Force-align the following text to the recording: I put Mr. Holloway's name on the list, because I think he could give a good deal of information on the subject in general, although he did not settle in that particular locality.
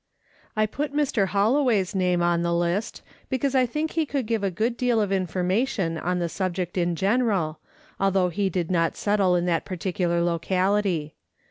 I 0.55 0.65
put 0.65 0.95
Mr. 0.95 1.27
Holloway's 1.27 1.93
name 1.93 2.23
on 2.23 2.41
the 2.41 2.55
list, 2.55 3.03
because 3.29 3.53
I 3.53 3.67
think 3.67 3.91
he 3.91 4.07
could 4.07 4.25
give 4.25 4.43
a 4.43 4.49
good 4.49 4.75
deal 4.75 4.99
of 4.99 5.11
information 5.11 5.99
on 5.99 6.17
the 6.17 6.27
subject 6.27 6.75
in 6.75 6.95
general, 6.95 7.59
although 7.99 8.29
he 8.29 8.49
did 8.49 8.71
not 8.71 8.95
settle 8.97 9.35
in 9.35 9.45
that 9.45 9.63
particular 9.63 10.23
locality. 10.23 11.13